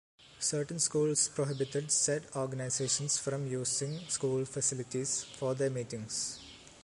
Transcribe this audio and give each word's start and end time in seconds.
Certain 0.39 0.79
schools 0.79 1.29
prohibited 1.29 1.91
said 1.91 2.25
organizations 2.35 3.19
from 3.19 3.45
using 3.45 3.99
school 4.07 4.43
facilities 4.45 5.21
for 5.23 5.53
their 5.53 5.69
meetings. 5.69 6.39